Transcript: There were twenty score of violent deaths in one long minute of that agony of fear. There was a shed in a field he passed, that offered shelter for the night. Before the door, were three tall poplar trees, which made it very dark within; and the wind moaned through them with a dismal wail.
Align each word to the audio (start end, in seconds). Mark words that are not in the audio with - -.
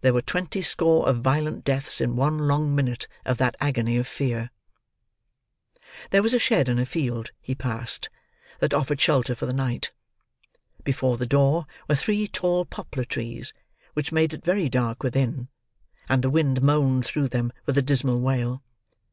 There 0.00 0.12
were 0.14 0.22
twenty 0.22 0.62
score 0.62 1.08
of 1.08 1.22
violent 1.22 1.64
deaths 1.64 2.00
in 2.00 2.14
one 2.14 2.38
long 2.38 2.72
minute 2.72 3.08
of 3.24 3.36
that 3.38 3.56
agony 3.60 3.96
of 3.96 4.06
fear. 4.06 4.50
There 6.10 6.22
was 6.22 6.32
a 6.32 6.38
shed 6.38 6.68
in 6.68 6.78
a 6.78 6.86
field 6.86 7.32
he 7.40 7.56
passed, 7.56 8.08
that 8.60 8.72
offered 8.72 9.00
shelter 9.00 9.34
for 9.34 9.44
the 9.44 9.52
night. 9.52 9.90
Before 10.84 11.16
the 11.16 11.26
door, 11.26 11.66
were 11.88 11.96
three 11.96 12.28
tall 12.28 12.64
poplar 12.64 13.04
trees, 13.04 13.52
which 13.94 14.12
made 14.12 14.32
it 14.32 14.44
very 14.44 14.68
dark 14.68 15.02
within; 15.02 15.48
and 16.08 16.22
the 16.22 16.30
wind 16.30 16.62
moaned 16.62 17.04
through 17.04 17.26
them 17.30 17.52
with 17.66 17.76
a 17.76 17.82
dismal 17.82 18.20
wail. 18.20 18.62